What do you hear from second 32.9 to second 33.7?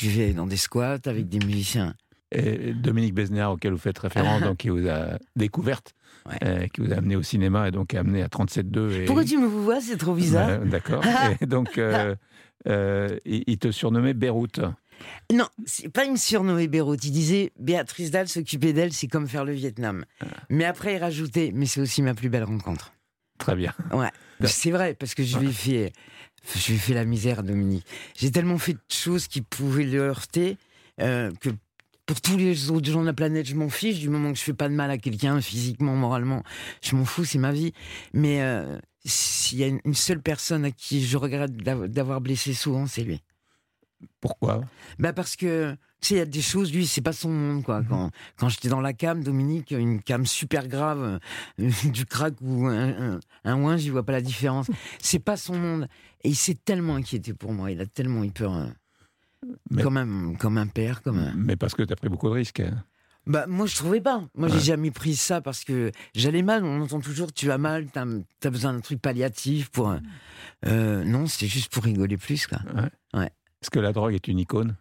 gens de la planète, je m'en